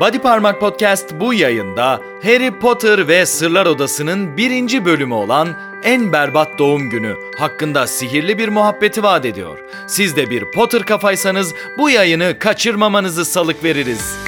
[0.00, 5.48] Body Parmak Podcast bu yayında Harry Potter ve Sırlar Odası'nın birinci bölümü olan
[5.82, 9.58] En Berbat Doğum Günü hakkında sihirli bir muhabbeti vaat ediyor.
[9.86, 14.27] Siz de bir Potter kafaysanız bu yayını kaçırmamanızı salık veririz.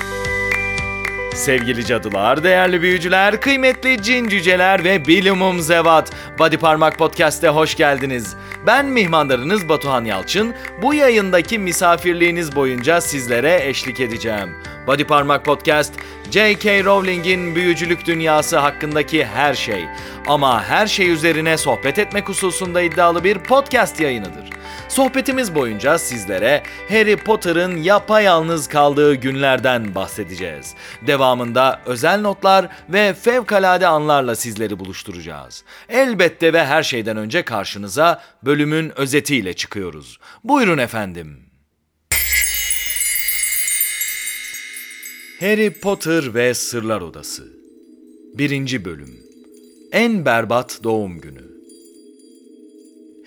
[1.41, 6.12] Sevgili cadılar, değerli büyücüler, kıymetli cin cüceler ve bilimum zevat.
[6.38, 8.36] Body Parmak Podcast'e hoş geldiniz.
[8.66, 10.55] Ben mihmandarınız Batuhan Yalçın.
[10.82, 14.50] Bu yayındaki misafirliğiniz boyunca sizlere eşlik edeceğim.
[14.87, 15.95] Body Parmak Podcast,
[16.30, 16.84] J.K.
[16.84, 19.84] Rowling'in büyücülük dünyası hakkındaki her şey.
[20.27, 24.59] Ama her şey üzerine sohbet etmek hususunda iddialı bir podcast yayınıdır.
[24.90, 30.74] Sohbetimiz boyunca sizlere Harry Potter'ın yapayalnız kaldığı günlerden bahsedeceğiz.
[31.06, 35.64] Devamında özel notlar ve fevkalade anlarla sizleri buluşturacağız.
[35.88, 40.18] Elbette ve her şeyden önce karşınıza bölümün özetiyle çıkıyoruz.
[40.44, 41.38] Buyurun efendim.
[45.41, 47.48] Harry Potter ve Sırlar Odası
[48.34, 48.84] 1.
[48.84, 49.20] Bölüm
[49.92, 51.50] En Berbat Doğum Günü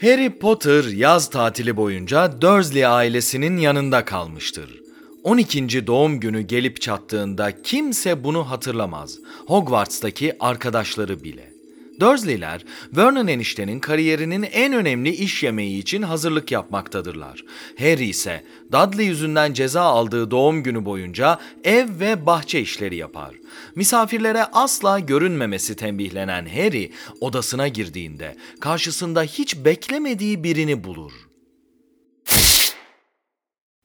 [0.04, 4.82] Harry Potter yaz tatili boyunca Dursley ailesinin yanında kalmıştır.
[5.23, 5.88] 12.
[5.88, 9.20] doğum günü gelip çattığında kimse bunu hatırlamaz.
[9.48, 11.53] Hogwarts'taki arkadaşları bile.
[11.99, 12.66] Dursley'ler,
[12.97, 17.45] Vernon eniştenin kariyerinin en önemli iş yemeği için hazırlık yapmaktadırlar.
[17.80, 23.36] Harry ise Dudley yüzünden ceza aldığı doğum günü boyunca ev ve bahçe işleri yapar.
[23.75, 31.33] Misafirlere asla görünmemesi tembihlenen Harry odasına girdiğinde karşısında hiç beklemediği birini bulur.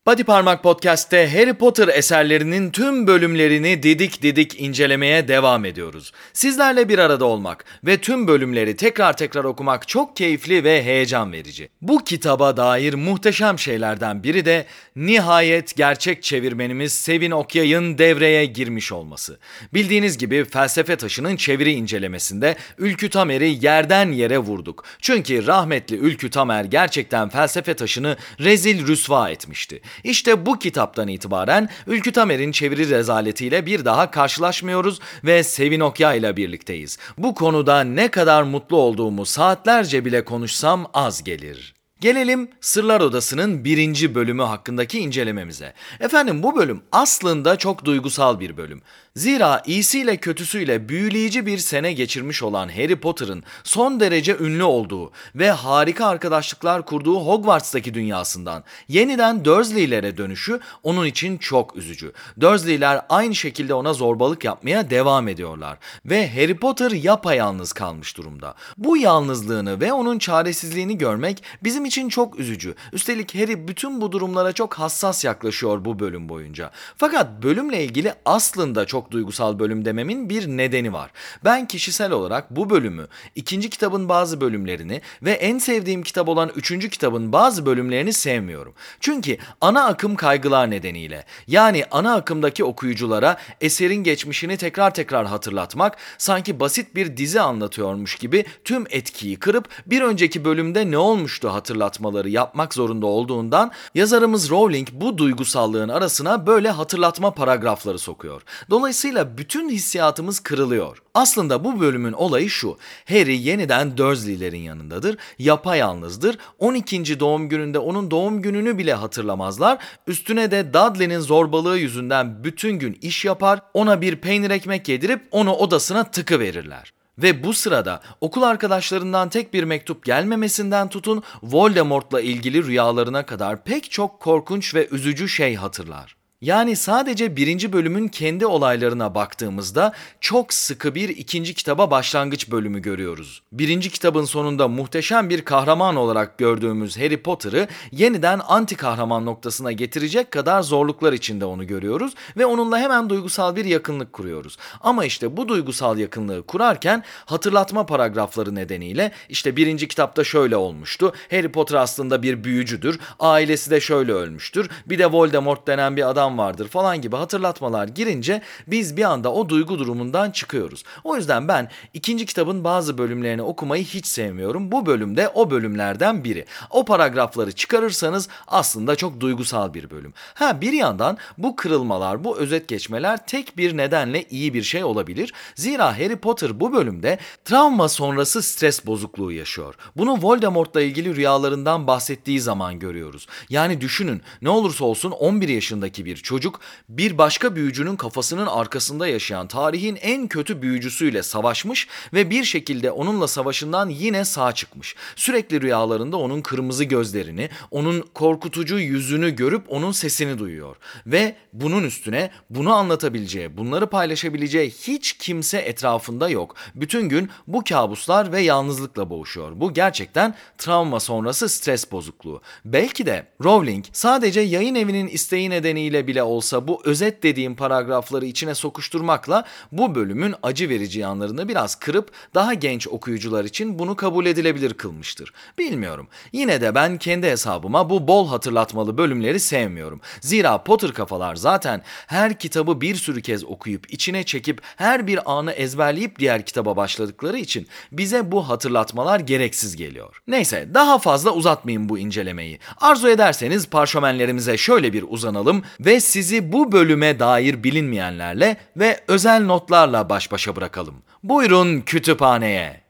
[0.08, 6.12] Body Parmak Podcast'te Harry Potter eserlerinin tüm bölümlerini didik didik incelemeye devam ediyoruz.
[6.32, 11.68] Sizlerle bir arada olmak ve tüm bölümleri tekrar tekrar okumak çok keyifli ve heyecan verici.
[11.82, 19.38] Bu kitaba dair muhteşem şeylerden biri de nihayet gerçek çevirmenimiz Sevin Okyay'ın devreye girmiş olması.
[19.74, 24.84] Bildiğiniz gibi felsefe taşının çeviri incelemesinde Ülkü Tamer'i yerden yere vurduk.
[25.00, 29.80] Çünkü rahmetli Ülkü Tamer gerçekten felsefe taşını rezil rüsva etmişti.
[30.04, 36.36] İşte bu kitaptan itibaren Ülkü Tamer'in çeviri rezaletiyle bir daha karşılaşmıyoruz ve Sevin Okya ile
[36.36, 36.98] birlikteyiz.
[37.18, 41.77] Bu konuda ne kadar mutlu olduğumu saatlerce bile konuşsam az gelir.
[42.00, 45.74] Gelelim Sırlar Odası'nın birinci bölümü hakkındaki incelememize.
[46.00, 48.82] Efendim bu bölüm aslında çok duygusal bir bölüm.
[49.16, 55.50] Zira iyisiyle kötüsüyle büyüleyici bir sene geçirmiş olan Harry Potter'ın son derece ünlü olduğu ve
[55.50, 62.12] harika arkadaşlıklar kurduğu Hogwarts'taki dünyasından yeniden Dursley'lere dönüşü onun için çok üzücü.
[62.40, 68.54] Dursley'ler aynı şekilde ona zorbalık yapmaya devam ediyorlar ve Harry Potter yapayalnız kalmış durumda.
[68.76, 72.74] Bu yalnızlığını ve onun çaresizliğini görmek bizim için çok üzücü.
[72.92, 76.70] Üstelik Harry bütün bu durumlara çok hassas yaklaşıyor bu bölüm boyunca.
[76.96, 81.10] Fakat bölümle ilgili aslında çok duygusal bölüm dememin bir nedeni var.
[81.44, 86.90] Ben kişisel olarak bu bölümü, ikinci kitabın bazı bölümlerini ve en sevdiğim kitap olan üçüncü
[86.90, 88.74] kitabın bazı bölümlerini sevmiyorum.
[89.00, 96.60] Çünkü ana akım kaygılar nedeniyle yani ana akımdaki okuyuculara eserin geçmişini tekrar tekrar hatırlatmak sanki
[96.60, 101.48] basit bir dizi anlatıyormuş gibi tüm etkiyi kırıp bir önceki bölümde ne olmuştu
[101.78, 108.42] hatırlatmaları yapmak zorunda olduğundan yazarımız Rowling bu duygusallığın arasına böyle hatırlatma paragrafları sokuyor.
[108.70, 111.02] Dolayısıyla bütün hissiyatımız kırılıyor.
[111.14, 112.78] Aslında bu bölümün olayı şu.
[113.08, 115.16] Harry yeniden Dursley'lerin yanındadır.
[115.38, 116.38] Yapayalnızdır.
[116.58, 117.20] 12.
[117.20, 119.78] doğum gününde onun doğum gününü bile hatırlamazlar.
[120.06, 123.60] Üstüne de Dudley'nin zorbalığı yüzünden bütün gün iş yapar.
[123.74, 126.97] Ona bir peynir ekmek yedirip onu odasına tıkı verirler.
[127.18, 133.90] Ve bu sırada okul arkadaşlarından tek bir mektup gelmemesinden tutun Voldemort'la ilgili rüyalarına kadar pek
[133.90, 136.17] çok korkunç ve üzücü şey hatırlar.
[136.40, 143.42] Yani sadece birinci bölümün kendi olaylarına baktığımızda çok sıkı bir ikinci kitaba başlangıç bölümü görüyoruz.
[143.52, 150.30] Birinci kitabın sonunda muhteşem bir kahraman olarak gördüğümüz Harry Potter'ı yeniden anti kahraman noktasına getirecek
[150.30, 154.56] kadar zorluklar içinde onu görüyoruz ve onunla hemen duygusal bir yakınlık kuruyoruz.
[154.80, 161.12] Ama işte bu duygusal yakınlığı kurarken hatırlatma paragrafları nedeniyle işte birinci kitapta şöyle olmuştu.
[161.30, 163.00] Harry Potter aslında bir büyücüdür.
[163.20, 164.70] Ailesi de şöyle ölmüştür.
[164.86, 169.32] Bir de Voldemort denen bir adam adam vardır falan gibi hatırlatmalar girince biz bir anda
[169.32, 170.84] o duygu durumundan çıkıyoruz.
[171.04, 174.72] O yüzden ben ikinci kitabın bazı bölümlerini okumayı hiç sevmiyorum.
[174.72, 176.44] Bu bölümde o bölümlerden biri.
[176.70, 180.12] O paragrafları çıkarırsanız aslında çok duygusal bir bölüm.
[180.34, 185.32] Ha bir yandan bu kırılmalar, bu özet geçmeler tek bir nedenle iyi bir şey olabilir.
[185.54, 189.74] Zira Harry Potter bu bölümde travma sonrası stres bozukluğu yaşıyor.
[189.96, 193.26] Bunu Voldemort'la ilgili rüyalarından bahsettiği zaman görüyoruz.
[193.48, 199.48] Yani düşünün ne olursa olsun 11 yaşındaki bir çocuk bir başka büyücünün kafasının arkasında yaşayan
[199.48, 204.94] tarihin en kötü büyücüsüyle savaşmış ve bir şekilde onunla savaşından yine sağ çıkmış.
[205.16, 210.76] Sürekli rüyalarında onun kırmızı gözlerini, onun korkutucu yüzünü görüp onun sesini duyuyor.
[211.06, 216.54] Ve bunun üstüne bunu anlatabileceği, bunları paylaşabileceği hiç kimse etrafında yok.
[216.74, 219.60] Bütün gün bu kabuslar ve yalnızlıkla boğuşuyor.
[219.60, 222.42] Bu gerçekten travma sonrası stres bozukluğu.
[222.64, 228.54] Belki de Rowling sadece yayın evinin isteği nedeniyle bile olsa bu özet dediğim paragrafları içine
[228.54, 234.74] sokuşturmakla bu bölümün acı verici yanlarını biraz kırıp daha genç okuyucular için bunu kabul edilebilir
[234.74, 235.32] kılmıştır.
[235.58, 236.08] Bilmiyorum.
[236.32, 240.00] Yine de ben kendi hesabıma bu bol hatırlatmalı bölümleri sevmiyorum.
[240.20, 245.52] Zira Potter kafalar zaten her kitabı bir sürü kez okuyup içine çekip her bir anı
[245.52, 250.22] ezberleyip diğer kitaba başladıkları için bize bu hatırlatmalar gereksiz geliyor.
[250.26, 252.58] Neyse daha fazla uzatmayayım bu incelemeyi.
[252.80, 260.08] Arzu ederseniz parşömenlerimize şöyle bir uzanalım ve sizi bu bölüme dair bilinmeyenlerle ve özel notlarla
[260.08, 261.02] baş başa bırakalım.
[261.22, 262.80] Buyurun kütüphaneye.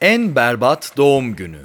[0.00, 1.62] En berbat doğum günü.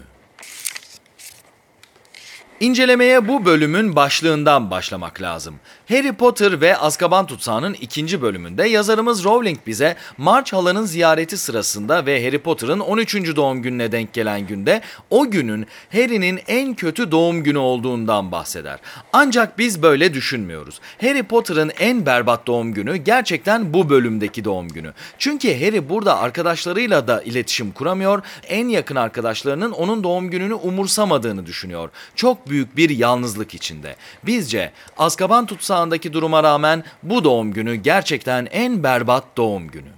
[2.59, 5.59] İncelemeye bu bölümün başlığından başlamak lazım.
[5.89, 12.25] Harry Potter ve Azkaban Tutsağı'nın ikinci bölümünde yazarımız Rowling bize March halanın ziyareti sırasında ve
[12.25, 13.35] Harry Potter'ın 13.
[13.35, 18.79] doğum gününe denk gelen günde o günün Harry'nin en kötü doğum günü olduğundan bahseder.
[19.13, 20.79] Ancak biz böyle düşünmüyoruz.
[21.01, 24.93] Harry Potter'ın en berbat doğum günü gerçekten bu bölümdeki doğum günü.
[25.17, 31.89] Çünkü Harry burada arkadaşlarıyla da iletişim kuramıyor, en yakın arkadaşlarının onun doğum gününü umursamadığını düşünüyor.
[32.15, 33.95] Çok büyük bir yalnızlık içinde.
[34.23, 39.91] Bizce Azkaban tutsağındaki duruma rağmen bu doğum günü gerçekten en berbat doğum günü.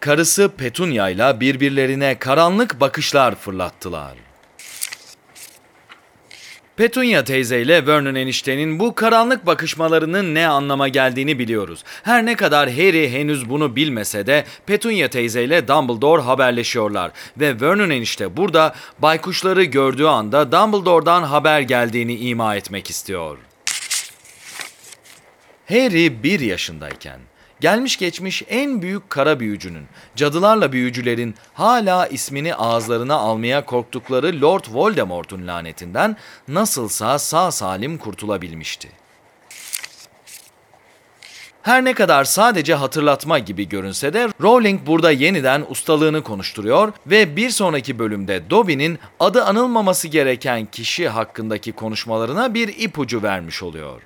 [0.00, 4.14] Karısı Petunia ile birbirlerine karanlık bakışlar fırlattılar.
[6.76, 11.84] Petunia teyze ile Vernon eniştenin bu karanlık bakışmalarının ne anlama geldiğini biliyoruz.
[12.02, 17.90] Her ne kadar Harry henüz bunu bilmese de Petunia teyze ile Dumbledore haberleşiyorlar ve Vernon
[17.90, 23.38] enişte burada baykuşları gördüğü anda Dumbledore'dan haber geldiğini ima etmek istiyor.
[25.68, 27.20] Harry bir yaşındayken
[27.60, 29.86] gelmiş geçmiş en büyük kara büyücünün,
[30.16, 36.16] cadılarla büyücülerin hala ismini ağızlarına almaya korktukları Lord Voldemort'un lanetinden
[36.48, 39.04] nasılsa sağ salim kurtulabilmişti.
[41.64, 47.50] Her ne kadar sadece hatırlatma gibi görünse de Rowling burada yeniden ustalığını konuşturuyor ve bir
[47.50, 54.02] sonraki bölümde Dobby'nin adı anılmaması gereken kişi hakkındaki konuşmalarına bir ipucu vermiş oluyor.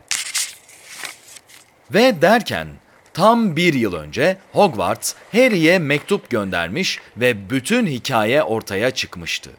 [1.90, 2.68] Ve derken
[3.14, 9.50] tam bir yıl önce Hogwarts Harry'e mektup göndermiş ve bütün hikaye ortaya çıkmıştı.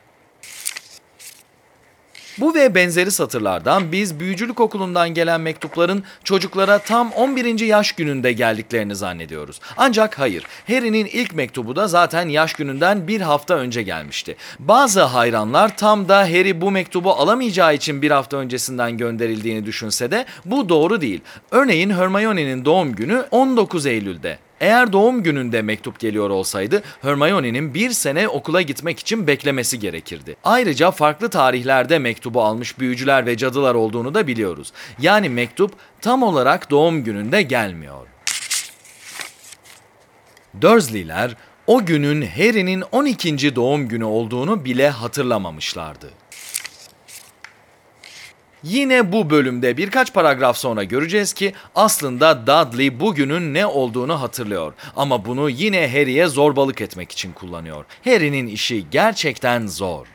[2.39, 7.59] Bu ve benzeri satırlardan biz büyücülük okulundan gelen mektupların çocuklara tam 11.
[7.59, 9.59] yaş gününde geldiklerini zannediyoruz.
[9.77, 14.35] Ancak hayır, Harry'nin ilk mektubu da zaten yaş gününden bir hafta önce gelmişti.
[14.59, 20.25] Bazı hayranlar tam da Harry bu mektubu alamayacağı için bir hafta öncesinden gönderildiğini düşünse de
[20.45, 21.21] bu doğru değil.
[21.51, 24.48] Örneğin Hermione'nin doğum günü 19 Eylül'de.
[24.59, 30.35] Eğer doğum gününde mektup geliyor olsaydı Hermione'nin bir sene okula gitmek için beklemesi gerekirdi.
[30.43, 34.73] Ayrıca farklı tarihlerde mektubu almış büyücüler ve cadılar olduğunu da biliyoruz.
[34.99, 38.07] Yani mektup tam olarak doğum gününde gelmiyor.
[40.61, 41.35] Dursley'ler
[41.67, 43.55] o günün Harry'nin 12.
[43.55, 46.09] doğum günü olduğunu bile hatırlamamışlardı.
[48.63, 54.73] Yine bu bölümde birkaç paragraf sonra göreceğiz ki aslında Dudley bugünün ne olduğunu hatırlıyor.
[54.95, 57.85] Ama bunu yine Harry'e zorbalık etmek için kullanıyor.
[58.05, 60.07] Harry'nin işi gerçekten zor.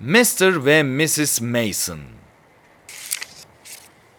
[0.00, 0.64] Mr.
[0.64, 1.40] ve Mrs.
[1.40, 1.98] Mason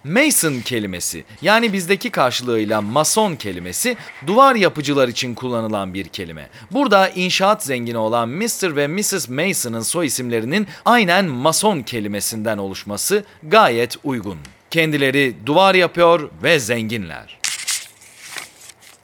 [0.03, 6.49] Mason kelimesi yani bizdeki karşılığıyla mason kelimesi duvar yapıcılar için kullanılan bir kelime.
[6.71, 8.75] Burada inşaat zengini olan Mr.
[8.75, 9.29] ve Mrs.
[9.29, 14.37] Mason'ın soy isimlerinin aynen mason kelimesinden oluşması gayet uygun.
[14.71, 17.39] Kendileri duvar yapıyor ve zenginler.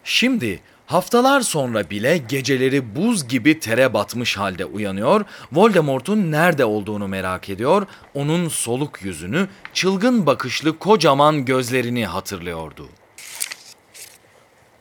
[0.04, 7.50] Şimdi Haftalar sonra bile geceleri buz gibi tere batmış halde uyanıyor, Voldemort'un nerede olduğunu merak
[7.50, 12.90] ediyor, onun soluk yüzünü, çılgın bakışlı kocaman gözlerini hatırlıyordu.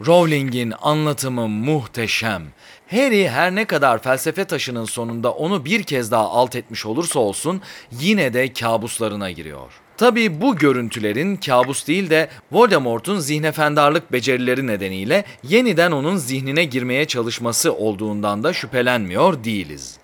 [0.07, 2.43] Rowling'in anlatımı muhteşem.
[2.91, 7.63] Harry her ne kadar felsefe taşının sonunda onu bir kez daha alt etmiş olursa olsun
[7.91, 9.86] yine de kabuslarına giriyor.
[9.97, 17.75] Tabii bu görüntülerin kabus değil de Voldemort'un zihnefendarlık becerileri nedeniyle yeniden onun zihnine girmeye çalışması
[17.75, 19.99] olduğundan da şüphelenmiyor değiliz.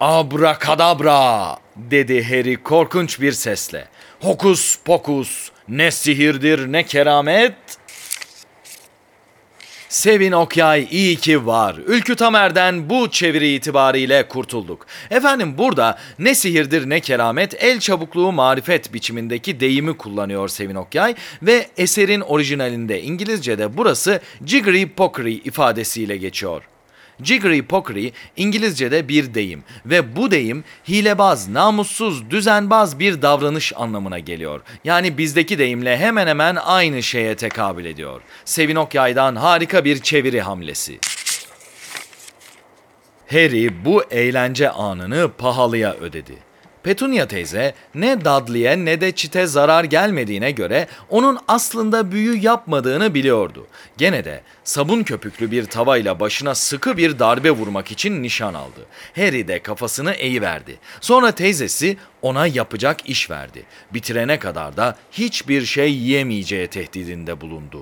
[0.00, 3.88] Abrakadabra dedi Harry korkunç bir sesle.
[4.20, 7.54] Hokus pokus ne sihirdir ne keramet.
[9.96, 11.76] Sevin Okyay iyi ki var.
[11.86, 14.86] Ülkü Tamer'den bu çeviri itibariyle kurtulduk.
[15.10, 21.66] Efendim burada ne sihirdir ne keramet el çabukluğu marifet biçimindeki deyimi kullanıyor Sevin Okyay ve
[21.76, 26.62] eserin orijinalinde İngilizce'de burası jiggery pokery ifadesiyle geçiyor.
[27.22, 34.60] Jiggery pokery İngilizce'de bir deyim ve bu deyim hilebaz, namussuz, düzenbaz bir davranış anlamına geliyor.
[34.84, 38.20] Yani bizdeki deyimle hemen hemen aynı şeye tekabül ediyor.
[38.44, 40.98] Sevin Okyay'dan harika bir çeviri hamlesi.
[43.30, 46.34] Harry bu eğlence anını pahalıya ödedi.
[46.86, 53.66] Petunia teyze ne Dudley'e ne de Çit'e zarar gelmediğine göre onun aslında büyü yapmadığını biliyordu.
[53.96, 58.86] Gene de sabun köpüklü bir tavayla başına sıkı bir darbe vurmak için nişan aldı.
[59.16, 60.78] Harry de kafasını eğiverdi.
[61.00, 63.62] Sonra teyzesi ona yapacak iş verdi.
[63.94, 67.80] Bitirene kadar da hiçbir şey yiyemeyeceği tehdidinde bulundu.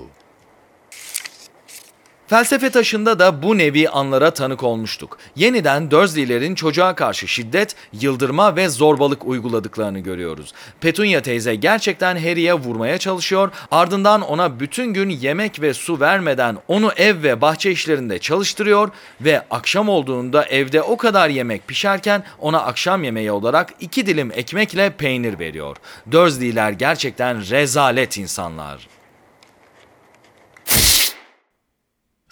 [2.27, 5.17] Felsefe taşında da bu nevi anlara tanık olmuştuk.
[5.35, 10.53] Yeniden Dursley'lerin çocuğa karşı şiddet, yıldırma ve zorbalık uyguladıklarını görüyoruz.
[10.81, 16.91] Petunia teyze gerçekten Harry'e vurmaya çalışıyor, ardından ona bütün gün yemek ve su vermeden onu
[16.97, 18.89] ev ve bahçe işlerinde çalıştırıyor
[19.21, 24.89] ve akşam olduğunda evde o kadar yemek pişerken ona akşam yemeği olarak iki dilim ekmekle
[24.89, 25.77] peynir veriyor.
[26.11, 28.94] Dursley'ler gerçekten rezalet insanlar.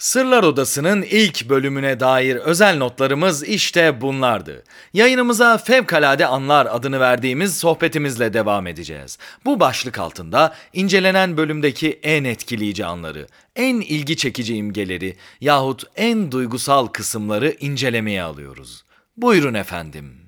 [0.04, 4.64] Sırlar Odası'nın ilk bölümüne dair özel notlarımız işte bunlardı.
[4.92, 9.18] Yayınımıza Fevkalade Anlar adını verdiğimiz sohbetimizle devam edeceğiz.
[9.44, 16.86] Bu başlık altında incelenen bölümdeki en etkileyici anları, en ilgi çekici imgeleri yahut en duygusal
[16.86, 18.84] kısımları incelemeye alıyoruz.
[19.16, 20.23] Buyurun efendim.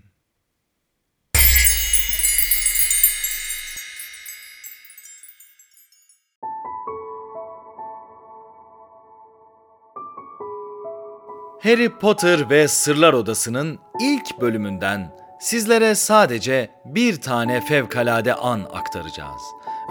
[11.66, 19.42] Harry Potter ve Sırlar Odası'nın ilk bölümünden sizlere sadece bir tane fevkalade an aktaracağız.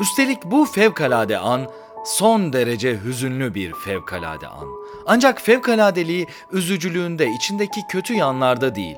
[0.01, 1.71] Üstelik bu fevkalade an
[2.05, 4.67] son derece hüzünlü bir fevkalade an.
[5.07, 8.97] Ancak fevkaladeliği üzücülüğünde içindeki kötü yanlarda değil.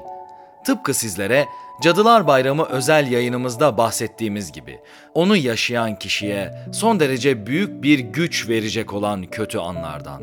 [0.67, 1.45] Tıpkı sizlere
[1.81, 4.79] Cadılar Bayramı özel yayınımızda bahsettiğimiz gibi
[5.13, 10.21] onu yaşayan kişiye son derece büyük bir güç verecek olan kötü anlardan.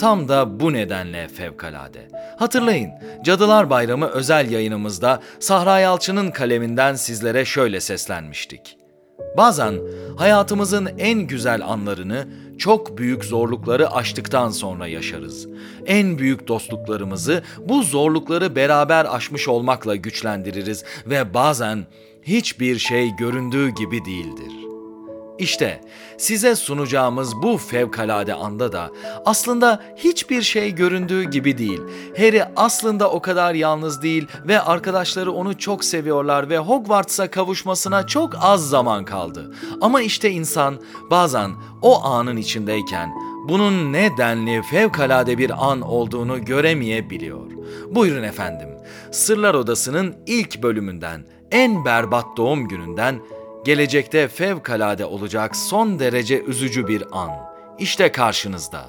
[0.00, 2.08] Tam da bu nedenle fevkalade.
[2.38, 2.90] Hatırlayın,
[3.24, 8.76] Cadılar Bayramı özel yayınımızda Sahra Yalçın'ın kaleminden sizlere şöyle seslenmiştik.
[9.36, 9.74] Bazen
[10.16, 15.48] hayatımızın en güzel anlarını çok büyük zorlukları aştıktan sonra yaşarız.
[15.86, 21.86] En büyük dostluklarımızı bu zorlukları beraber aşmış olmakla güçlendiririz ve bazen
[22.22, 24.65] hiçbir şey göründüğü gibi değildir.
[25.38, 25.80] İşte
[26.18, 28.90] size sunacağımız bu fevkalade anda da
[29.24, 31.80] aslında hiçbir şey göründüğü gibi değil.
[32.16, 38.32] Harry aslında o kadar yalnız değil ve arkadaşları onu çok seviyorlar ve Hogwarts'a kavuşmasına çok
[38.40, 39.54] az zaman kaldı.
[39.80, 40.76] Ama işte insan
[41.10, 41.50] bazen
[41.82, 43.10] o anın içindeyken
[43.48, 47.50] bunun ne denli fevkalade bir an olduğunu göremeyebiliyor.
[47.90, 48.68] Buyurun efendim,
[49.12, 53.20] Sırlar Odası'nın ilk bölümünden, en berbat doğum gününden
[53.66, 57.30] gelecekte fevkalade olacak son derece üzücü bir an.
[57.78, 58.86] İşte karşınızda.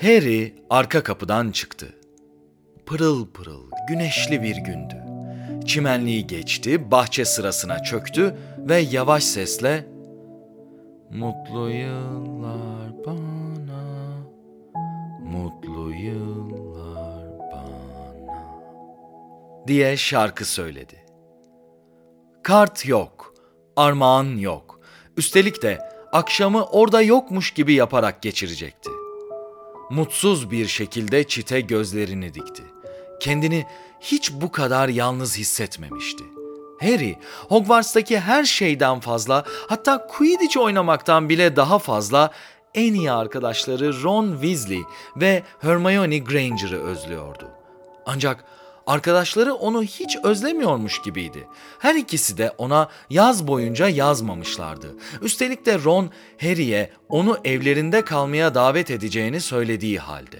[0.00, 1.94] Harry arka kapıdan çıktı.
[2.86, 4.96] Pırıl pırıl, güneşli bir gündü.
[5.66, 9.84] Çimenliği geçti, bahçe sırasına çöktü ve yavaş sesle
[11.10, 13.84] Mutlu yıllar bana,
[15.20, 18.44] mutlu yıllar bana
[19.66, 21.01] diye şarkı söyledi.
[22.42, 23.34] Kart yok,
[23.76, 24.80] armağan yok.
[25.16, 25.78] Üstelik de
[26.12, 28.90] akşamı orada yokmuş gibi yaparak geçirecekti.
[29.90, 32.62] Mutsuz bir şekilde çite gözlerini dikti.
[33.20, 33.66] Kendini
[34.00, 36.24] hiç bu kadar yalnız hissetmemişti.
[36.80, 37.18] Harry,
[37.48, 42.30] Hogwarts'taki her şeyden fazla, hatta Quidditch oynamaktan bile daha fazla
[42.74, 44.82] en iyi arkadaşları Ron Weasley
[45.16, 47.48] ve Hermione Granger'ı özlüyordu.
[48.06, 48.44] Ancak
[48.86, 51.46] Arkadaşları onu hiç özlemiyormuş gibiydi.
[51.78, 54.96] Her ikisi de ona yaz boyunca yazmamışlardı.
[55.22, 56.10] Üstelik de Ron
[56.40, 60.38] Harry'e onu evlerinde kalmaya davet edeceğini söylediği halde.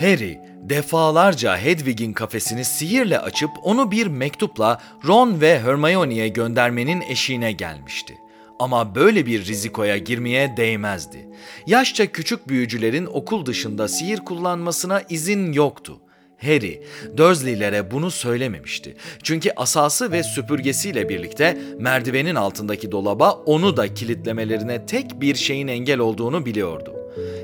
[0.00, 8.18] Harry defalarca Hedwig'in kafesini sihirle açıp onu bir mektupla Ron ve Hermione'ye göndermenin eşiğine gelmişti.
[8.58, 11.28] Ama böyle bir rizikoya girmeye değmezdi.
[11.66, 16.00] Yaşça küçük büyücülerin okul dışında sihir kullanmasına izin yoktu.
[16.42, 16.82] Harry,
[17.16, 18.96] Dursley'lere bunu söylememişti.
[19.22, 25.98] Çünkü asası ve süpürgesiyle birlikte merdivenin altındaki dolaba onu da kilitlemelerine tek bir şeyin engel
[25.98, 26.94] olduğunu biliyordu.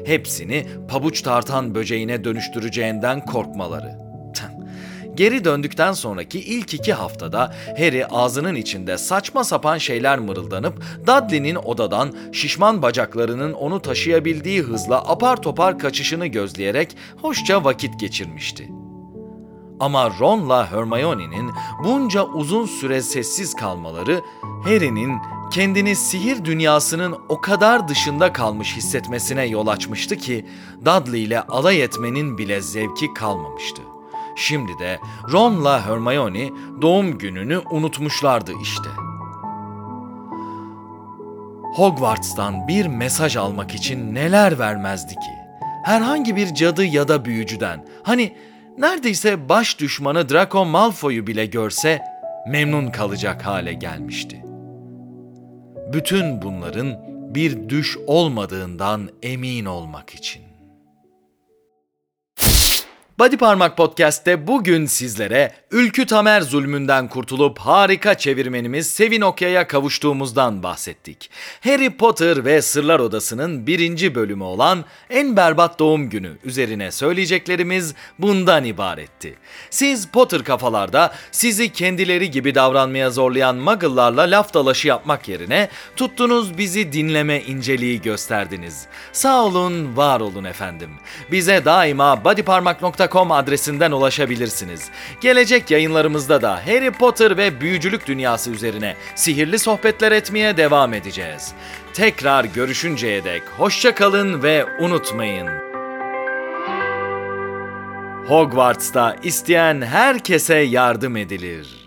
[0.05, 4.09] Hepsini pabuç tartan böceğine dönüştüreceğinden korkmaları.
[5.19, 12.15] Geri döndükten sonraki ilk iki haftada Harry ağzının içinde saçma sapan şeyler mırıldanıp Dudley'nin odadan
[12.33, 18.69] şişman bacaklarının onu taşıyabildiği hızla apar topar kaçışını gözleyerek hoşça vakit geçirmişti.
[19.81, 21.51] Ama Ron'la Hermione'nin
[21.85, 24.21] bunca uzun süre sessiz kalmaları
[24.65, 25.19] Harry'nin
[25.51, 30.47] kendini sihir dünyasının o kadar dışında kalmış hissetmesine yol açmıştı ki
[30.81, 33.83] Dudley ile alay etmenin bile zevki kalmamıştı.
[34.37, 35.01] Şimdi de
[35.33, 36.51] Ron'la Hermione
[36.83, 38.89] doğum gününü unutmuşlardı işte.
[41.75, 45.39] Hogwarts'tan bir mesaj almak için neler vermezdi ki?
[45.85, 47.87] Herhangi bir cadı ya da büyücüden.
[48.03, 48.37] Hani
[48.79, 52.03] neredeyse baş düşmanı Draco Malfoy'u bile görse
[52.49, 54.45] memnun kalacak hale gelmişti.
[55.93, 56.97] Bütün bunların
[57.35, 60.48] bir düş olmadığından emin olmak için.
[63.19, 71.31] Body Parmak Podcast'te bugün sizlere Ülkü Tamer zulmünden kurtulup harika çevirmenimiz Sevin Okya'ya kavuştuğumuzdan bahsettik.
[71.65, 78.65] Harry Potter ve Sırlar Odası'nın birinci bölümü olan En Berbat Doğum Günü üzerine söyleyeceklerimiz bundan
[78.65, 79.35] ibaretti.
[79.71, 86.93] Siz Potter kafalarda sizi kendileri gibi davranmaya zorlayan muggle'larla laf dalaşı yapmak yerine tuttunuz bizi
[86.93, 88.87] dinleme inceliği gösterdiniz.
[89.13, 90.91] Sağ olun, var olun efendim.
[91.31, 94.91] Bize daima bodyparmak.com adresinden ulaşabilirsiniz.
[95.21, 101.53] Gelecek yayınlarımızda da Harry Potter ve büyücülük dünyası üzerine sihirli sohbetler etmeye devam edeceğiz.
[101.95, 105.49] Tekrar görüşünceye dek hoşça kalın ve unutmayın.
[108.29, 111.78] Hogwarts'ta isteyen herkese yardım edilir.